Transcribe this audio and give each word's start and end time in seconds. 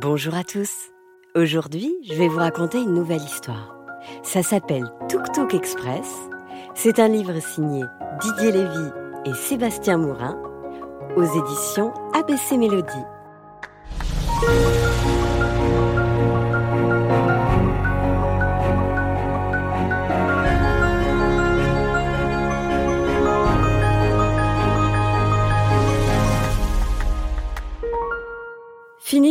Bonjour 0.00 0.34
à 0.34 0.42
tous. 0.42 0.90
Aujourd'hui, 1.36 1.94
je 2.02 2.14
vais 2.14 2.26
vous 2.26 2.38
raconter 2.38 2.78
une 2.78 2.94
nouvelle 2.94 3.22
histoire. 3.22 3.76
Ça 4.24 4.42
s'appelle 4.42 4.90
Tuk 5.08 5.30
Tuk 5.32 5.54
Express. 5.54 6.12
C'est 6.74 6.98
un 6.98 7.06
livre 7.06 7.38
signé 7.40 7.84
Didier 8.20 8.50
Lévy 8.50 8.90
et 9.24 9.34
Sébastien 9.34 9.98
Mourin 9.98 10.36
aux 11.16 11.22
éditions 11.22 11.94
ABC 12.12 12.56
Mélodie. 12.56 13.04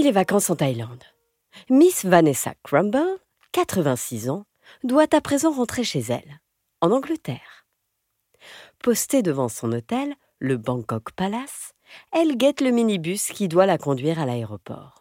Les 0.04 0.12
vacances 0.12 0.50
en 0.50 0.56
Thaïlande. 0.56 1.04
Miss 1.70 2.04
Vanessa 2.04 2.54
Crumble, 2.64 3.20
86 3.54 4.30
ans, 4.30 4.46
doit 4.84 5.08
à 5.16 5.22
présent 5.22 5.52
rentrer 5.52 5.84
chez 5.84 6.02
elle, 6.02 6.42
en 6.82 6.92
Angleterre. 6.92 7.66
Postée 8.80 9.22
devant 9.22 9.48
son 9.48 9.72
hôtel, 9.72 10.14
le 10.40 10.58
Bangkok 10.58 11.14
Palace, 11.14 11.72
elle 12.12 12.36
guette 12.36 12.60
le 12.60 12.72
minibus 12.72 13.28
qui 13.28 13.48
doit 13.48 13.66
la 13.66 13.78
conduire 13.78 14.20
à 14.20 14.26
l'aéroport. 14.26 15.00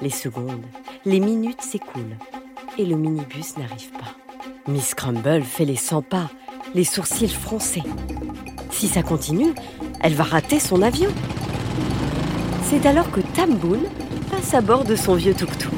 Les 0.00 0.10
secondes, 0.10 0.64
les 1.04 1.20
minutes 1.20 1.60
s'écoulent 1.60 2.16
et 2.78 2.86
le 2.86 2.96
minibus 2.96 3.58
n'arrive 3.58 3.92
pas. 3.92 4.16
Miss 4.66 4.94
Crumble 4.94 5.42
fait 5.42 5.66
les 5.66 5.76
100 5.76 6.00
pas, 6.00 6.30
les 6.74 6.84
sourcils 6.84 7.28
froncés. 7.28 7.82
Si 8.70 8.88
ça 8.88 9.02
continue, 9.02 9.54
elle 10.00 10.14
va 10.14 10.24
rater 10.24 10.60
son 10.60 10.80
avion. 10.80 11.10
C'est 12.62 12.86
alors 12.86 13.10
que 13.10 13.20
Tamboun 13.20 13.82
passe 14.44 14.54
à 14.54 14.60
bord 14.60 14.84
de 14.84 14.94
son 14.94 15.14
vieux 15.14 15.32
tuk-tuk. 15.32 15.72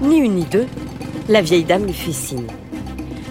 Ni 0.00 0.18
une 0.20 0.36
ni 0.36 0.44
deux, 0.44 0.66
la 1.28 1.42
vieille 1.42 1.64
dame 1.64 1.84
lui 1.84 1.92
fait 1.92 2.12
signe. 2.12 2.46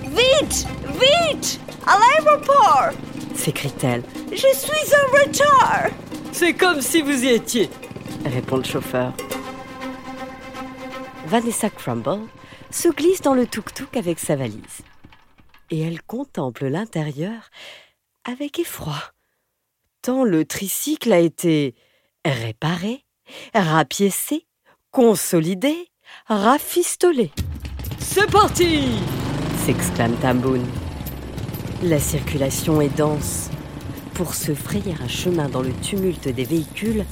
Vite 0.04 0.68
Vite 1.00 1.60
À 1.88 1.98
l'aéroport 1.98 2.92
s'écrie-t-elle. 3.34 4.04
Je 4.32 4.36
suis 4.36 4.94
en 4.94 5.18
retard 5.18 5.90
C'est 6.32 6.54
comme 6.54 6.82
si 6.82 7.02
vous 7.02 7.24
y 7.24 7.30
étiez, 7.30 7.70
répond 8.26 8.58
le 8.58 8.64
chauffeur. 8.64 9.12
Vanessa 11.26 11.72
Crumble 11.72 12.28
se 12.70 12.90
glisse 12.90 13.22
dans 13.22 13.34
le 13.34 13.48
tuk-tuk 13.48 13.98
avec 13.98 14.20
sa 14.20 14.36
valise. 14.36 14.82
Et 15.72 15.80
elle 15.82 16.02
contemple 16.04 16.68
l'intérieur 16.68 17.50
avec 18.26 18.60
effroi, 18.60 19.02
tant 20.04 20.24
le 20.24 20.46
tricycle 20.46 21.12
a 21.12 21.20
été 21.20 21.74
réparé, 22.24 23.04
rapiécé, 23.54 24.46
consolidé, 24.92 25.90
rafistolé. 26.28 27.32
C'est 28.00 28.30
parti 28.30 28.90
s'exclame 29.66 30.16
Tamboun. 30.16 30.66
La 31.84 32.00
circulation 32.00 32.82
est 32.82 32.96
dense. 32.98 33.50
Pour 34.16 34.34
se 34.34 34.54
frayer 34.54 34.96
un 35.04 35.08
chemin 35.08 35.50
dans 35.50 35.62
le 35.62 35.72
tumulte 35.72 36.28
des 36.28 36.44
véhicules, 36.44 37.06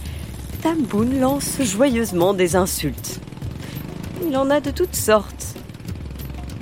Tamboun 0.64 1.20
lance 1.20 1.62
joyeusement 1.62 2.34
des 2.34 2.56
insultes. 2.56 3.20
Il 4.26 4.36
en 4.36 4.50
a 4.50 4.62
de 4.62 4.72
toutes 4.72 4.96
sortes. 4.96 5.56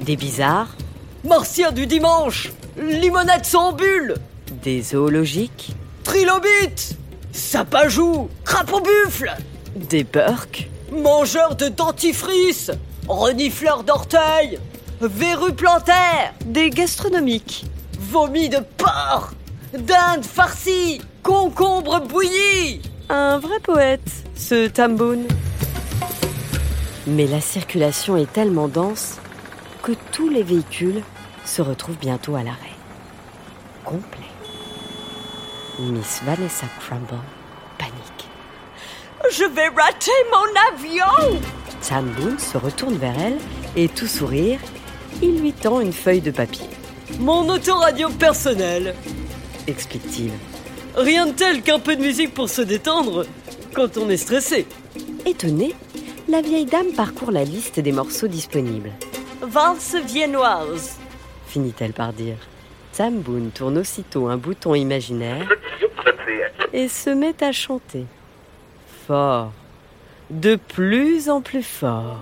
Des 0.02 0.18
bizarres, 0.18 0.76
Martien 1.24 1.72
du 1.72 1.88
dimanche 1.88 2.52
Limonade 2.78 3.46
sans 3.46 3.74
bulle 3.74 4.16
des 4.64 4.82
zoologiques, 4.82 5.76
Trilobite 6.04 6.98
Sapajou 7.32 8.30
Crapaud 8.44 8.82
buffle 8.82 9.36
des 9.86 10.04
burks, 10.04 10.70
Mangeur 10.92 11.56
de 11.56 11.68
dentifrice 11.68 12.72
Renifleur 13.08 13.84
d'orteils 13.84 14.60
Verru 15.02 15.54
plantaire 15.54 16.34
des 16.46 16.70
gastronomiques, 16.70 17.66
Vomi 18.00 18.50
de 18.50 18.60
porc 18.78 19.34
Dinde 19.74 20.26
farcie 20.26 21.02
Concombre 21.24 22.02
bouilli 22.02 22.82
Un 23.10 23.38
vrai 23.40 23.60
poète, 23.60 24.10
ce 24.36 24.68
Tamboun. 24.68 25.28
Mais 27.06 27.26
la 27.26 27.42
circulation 27.42 28.18
est 28.18 28.32
tellement 28.32 28.68
dense 28.68 29.18
que 29.84 29.92
tous 30.12 30.30
les 30.30 30.44
véhicules 30.44 31.04
se 31.46 31.62
retrouvent 31.62 31.98
bientôt 31.98 32.36
à 32.36 32.44
l'arrêt. 32.44 32.76
Complet. 33.86 34.20
Miss 35.80 36.22
Vanessa 36.26 36.66
Crumble 36.80 37.20
panique. 37.78 38.27
Je 39.32 39.44
vais 39.44 39.68
rater 39.68 40.12
mon 40.32 40.76
avion 40.76 41.40
Tamboun 41.88 42.40
se 42.40 42.58
retourne 42.58 42.96
vers 42.96 43.16
elle 43.20 43.38
et, 43.76 43.88
tout 43.88 44.08
sourire, 44.08 44.60
il 45.22 45.42
lui 45.42 45.54
tend 45.54 45.80
une 45.82 45.94
feuille 45.94 46.22
de 46.22 46.32
papier, 46.32 46.68
Mon 47.20 47.48
autoradio 47.50 48.10
personnel 48.10 48.96
explique-t-il. 49.68 50.32
Rien 50.96 51.28
de 51.28 51.34
tel 51.34 51.62
qu'un 51.62 51.80
peu 51.80 51.96
de 51.96 52.02
musique 52.02 52.34
pour 52.34 52.50
se 52.50 52.62
détendre 52.62 53.26
quand 53.74 53.98
on 53.98 54.10
est 54.10 54.18
stressé. 54.18 54.66
Étonnée, 55.26 55.76
la 56.28 56.42
vieille 56.42 56.66
dame 56.66 56.94
parcourt 56.96 57.32
la 57.32 57.44
liste 57.44 57.80
des 57.80 57.92
morceaux 57.92 58.28
disponibles. 58.28 58.92
Valse 59.42 59.96
viennoise 60.06 60.98
finit-elle 61.48 61.94
par 61.94 62.14
dire. 62.14 62.38
Tamboun 62.96 63.52
tourne 63.52 63.80
aussitôt 63.80 64.28
un 64.28 64.38
bouton 64.38 64.76
imaginaire 64.76 65.48
et 66.74 66.88
se 66.88 67.10
met 67.10 67.44
à 67.44 67.52
chanter. 67.52 68.06
Fort, 69.08 69.52
de 70.30 70.58
plus 70.58 71.30
en 71.30 71.40
plus 71.40 71.64
fort. 71.64 72.18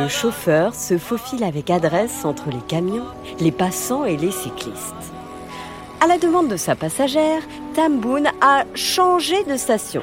Le 0.00 0.08
chauffeur 0.08 0.74
se 0.74 0.98
faufile 0.98 1.44
avec 1.44 1.70
adresse 1.70 2.24
entre 2.24 2.50
les 2.50 2.58
camions, 2.66 3.06
les 3.38 3.52
passants 3.52 4.04
et 4.04 4.16
les 4.16 4.32
cyclistes. 4.32 5.12
À 6.00 6.08
la 6.08 6.18
demande 6.18 6.48
de 6.48 6.56
sa 6.56 6.74
passagère, 6.74 7.42
Tamboun 7.76 8.26
a 8.40 8.64
changé 8.74 9.44
de 9.44 9.56
station. 9.56 10.02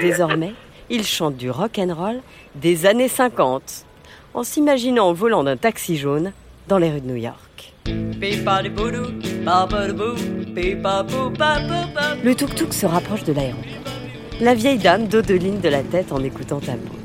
Désormais, 0.00 0.54
il 0.90 1.04
chante 1.04 1.36
du 1.36 1.48
rock 1.48 1.78
and 1.78 1.94
roll 1.94 2.20
des 2.56 2.86
années 2.86 3.06
50, 3.06 3.84
en 4.34 4.42
s'imaginant 4.42 5.10
au 5.10 5.14
volant 5.14 5.44
d'un 5.44 5.56
taxi 5.56 5.96
jaune 5.96 6.32
dans 6.68 6.78
les 6.78 6.90
rues 6.90 7.00
de 7.00 7.06
New 7.06 7.16
York. 7.16 7.72
Le 12.24 12.34
tuk-tuk 12.34 12.72
se 12.72 12.86
rapproche 12.86 13.24
de 13.24 13.32
l'aéroport. 13.32 13.64
La 14.40 14.54
vieille 14.54 14.78
dame 14.78 15.08
dodeline 15.08 15.60
de 15.60 15.68
la 15.68 15.82
tête 15.82 16.12
en 16.12 16.22
écoutant 16.22 16.60
Tamboun. 16.60 16.98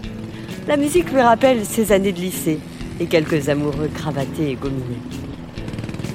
La 0.68 0.78
musique 0.78 1.12
lui 1.12 1.22
rappelle 1.22 1.66
ses 1.66 1.91
années 1.91 2.12
de 2.12 2.19
lycée 2.19 2.59
et 3.00 3.06
quelques 3.06 3.50
amoureux 3.50 3.90
cravatés 3.94 4.51
et 4.51 4.56
gominés. 4.56 5.01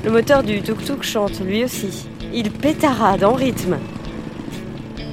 Le 0.05 0.11
moteur 0.11 0.43
du 0.43 0.61
tuk-tuk 0.61 1.03
chante 1.03 1.41
lui 1.41 1.65
aussi. 1.65 2.09
Il 2.33 2.51
pétarade 2.51 3.25
en 3.25 3.33
rythme. 3.33 3.79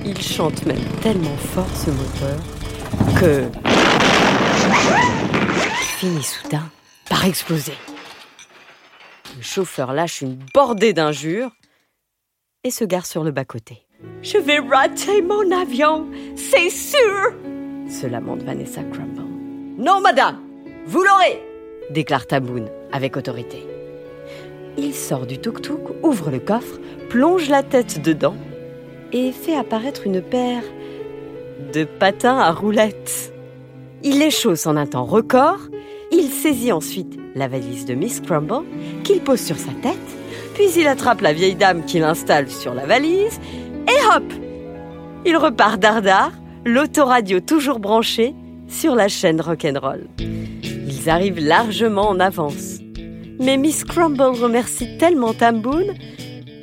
Il 0.06 0.22
chante 0.22 0.66
même 0.66 0.84
tellement 1.02 1.38
fort 1.38 1.69
ce 1.73 1.90
moteur 1.90 2.38
que 3.19 3.46
finit 5.97 6.23
soudain 6.23 6.69
par 7.09 7.25
exploser. 7.25 7.73
Le 9.45 9.47
chauffeur 9.47 9.94
lâche 9.94 10.23
une 10.23 10.39
bordée 10.56 10.91
d'injures 10.91 11.51
et 12.63 12.72
se 12.72 12.83
gare 12.83 13.06
sur 13.06 13.23
le 13.23 13.29
bas-côté. 13.29 13.85
Je 14.23 14.39
vais 14.39 14.57
rater 14.57 15.22
mon 15.22 15.51
avion, 15.51 16.07
c'est 16.35 16.72
sûr 16.72 17.31
Se 17.88 18.07
lamente 18.07 18.41
Vanessa 18.41 18.81
Crumble. 18.81 19.22
Non, 19.78 20.01
madame, 20.01 20.39
vous 20.88 21.03
l'aurez. 21.03 21.44
déclare 21.91 22.25
Taboun 22.25 22.67
avec 22.91 23.17
autorité. 23.17 23.64
Il 24.79 24.96
sort 24.96 25.28
du 25.28 25.37
tuk-tuk, 25.37 25.91
ouvre 26.02 26.31
le 26.31 26.40
coffre, 26.40 26.79
plonge 27.09 27.47
la 27.47 27.61
tête 27.61 28.02
dedans 28.02 28.35
et 29.11 29.31
fait 29.31 29.55
apparaître 29.55 30.08
une 30.08 30.23
paire 30.23 30.64
de 31.72 31.84
patins 31.84 32.40
à 32.40 32.52
roulettes. 32.52 33.31
Il 34.02 34.17
les 34.17 34.31
chausse 34.31 34.66
en 34.66 34.75
un 34.75 34.87
temps 34.87 35.05
record, 35.05 35.59
il 36.11 36.29
saisit 36.29 36.72
ensuite 36.72 37.17
la 37.35 37.47
valise 37.47 37.85
de 37.85 37.93
Miss 37.93 38.22
Crumble 38.22 38.66
qu'il 39.03 39.22
pose 39.22 39.41
sur 39.41 39.57
sa 39.57 39.72
tête, 39.81 39.97
puis 40.53 40.72
il 40.78 40.87
attrape 40.87 41.22
la 41.22 41.34
vieille 41.34 41.55
dame 41.55 41.85
qu'il 41.85 42.03
installe 42.03 42.49
sur 42.49 42.73
la 42.73 42.85
valise 42.85 43.40
et 43.87 44.16
hop 44.16 44.23
Il 45.25 45.37
repart 45.37 45.79
dardard, 45.79 46.31
l'autoradio 46.66 47.40
toujours 47.40 47.79
branché 47.79 48.34
sur 48.67 48.96
la 48.96 49.07
chaîne 49.07 49.41
rock'n'roll. 49.41 50.07
Ils 50.19 51.09
arrivent 51.09 51.40
largement 51.40 52.09
en 52.09 52.19
avance. 52.19 52.79
Mais 53.40 53.58
Miss 53.58 53.84
Crumble 53.84 54.22
remercie 54.22 54.97
tellement 54.97 55.34
Tamboun, 55.34 55.93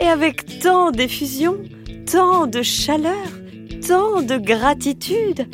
et 0.00 0.06
avec 0.06 0.58
tant 0.60 0.90
d'effusion, 0.90 1.58
tant 2.10 2.46
de 2.46 2.62
chaleur, 2.62 3.28
tant 3.86 4.22
de 4.22 4.36
gratitude, 4.36 5.46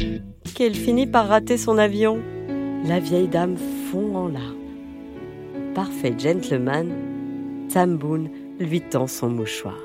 qu'elle 0.54 0.74
finit 0.74 1.06
par 1.06 1.28
rater 1.28 1.58
son 1.58 1.76
avion. 1.76 2.20
La 2.86 3.00
vieille 3.00 3.28
dame 3.28 3.56
fond 3.90 4.14
en 4.14 4.28
larmes. 4.28 4.54
Parfait 5.74 6.14
gentleman, 6.18 6.90
Tamboun 7.72 8.30
lui 8.58 8.80
tend 8.80 9.06
son 9.06 9.28
mouchoir. 9.28 9.78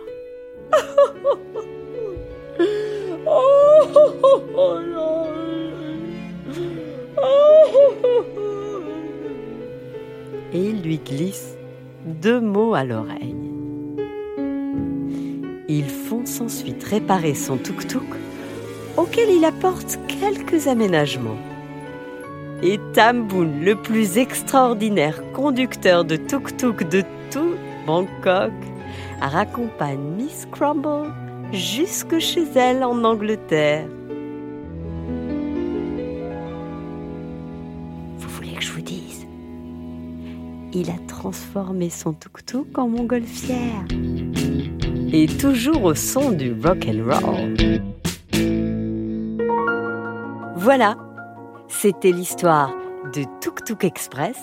Et 10.54 10.60
il 10.60 10.82
lui 10.84 11.00
glisse 11.00 11.58
deux 12.06 12.40
mots 12.40 12.74
à 12.76 12.84
l'oreille. 12.84 13.36
Ils 15.68 15.90
font 15.90 16.24
ensuite 16.40 16.84
réparer 16.84 17.34
son 17.34 17.58
tuk-tuk, 17.58 18.02
auquel 18.98 19.30
il 19.30 19.46
apporte 19.46 19.98
quelques 20.08 20.68
aménagements. 20.68 21.40
Et 22.66 22.80
Tamboun, 22.94 23.60
le 23.60 23.76
plus 23.76 24.18
extraordinaire 24.18 25.22
conducteur 25.34 26.06
de 26.06 26.16
tuk-tuk 26.16 26.88
de 26.90 27.04
tout 27.30 27.56
Bangkok, 27.86 28.54
raccompagne 29.20 30.00
Miss 30.16 30.48
Crumble 30.50 31.12
jusque 31.52 32.20
chez 32.20 32.46
elle 32.56 32.86
en 32.86 33.04
Angleterre. 33.04 33.86
Vous 38.18 38.30
voulez 38.30 38.54
que 38.54 38.64
je 38.64 38.72
vous 38.72 38.82
dise? 38.82 39.28
Il 40.72 40.90
a 40.90 40.98
transformé 41.10 41.90
son 41.90 42.14
tuk-tuk 42.14 42.78
en 42.78 42.88
montgolfière. 42.88 43.84
Et 45.12 45.26
toujours 45.26 45.84
au 45.84 45.96
son 45.96 46.32
du 46.32 46.56
rock 46.64 46.88
and 46.88 47.04
roll. 47.12 47.58
Voilà, 50.56 50.96
c'était 51.82 52.12
l'histoire 52.12 52.72
de 53.14 53.24
Tuk 53.42 53.66
Tuk 53.66 53.84
Express, 53.84 54.38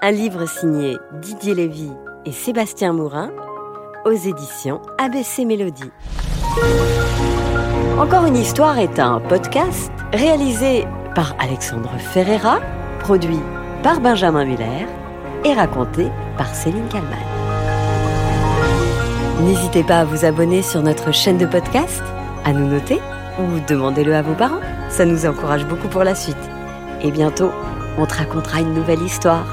un 0.00 0.10
livre 0.10 0.46
signé 0.46 0.96
Didier 1.20 1.54
Lévy 1.54 1.90
et 2.24 2.32
Sébastien 2.32 2.92
Mourin 2.92 3.30
aux 4.04 4.12
éditions 4.12 4.80
ABC 4.98 5.44
Mélodie. 5.44 5.90
Encore 7.98 8.24
une 8.24 8.36
histoire 8.36 8.78
est 8.78 8.98
un 8.98 9.20
podcast 9.20 9.92
réalisé 10.12 10.86
par 11.14 11.34
Alexandre 11.38 11.92
Ferreira, 11.98 12.60
produit 13.00 13.40
par 13.82 14.00
Benjamin 14.00 14.44
Muller 14.44 14.86
et 15.44 15.52
raconté 15.52 16.06
par 16.38 16.54
Céline 16.54 16.88
Kalman. 16.88 17.18
N'hésitez 19.42 19.82
pas 19.82 20.00
à 20.00 20.04
vous 20.04 20.24
abonner 20.24 20.62
sur 20.62 20.82
notre 20.82 21.12
chaîne 21.12 21.38
de 21.38 21.46
podcast, 21.46 22.02
à 22.44 22.52
nous 22.52 22.66
noter 22.66 23.00
ou 23.38 23.60
demandez-le 23.68 24.14
à 24.14 24.22
vos 24.22 24.34
parents. 24.34 24.60
Ça 24.88 25.04
nous 25.04 25.26
encourage 25.26 25.66
beaucoup 25.66 25.88
pour 25.88 26.04
la 26.04 26.14
suite. 26.14 26.51
Et 27.02 27.10
bientôt, 27.10 27.50
on 27.98 28.06
te 28.06 28.14
racontera 28.14 28.60
une 28.60 28.74
nouvelle 28.74 29.02
histoire. 29.02 29.44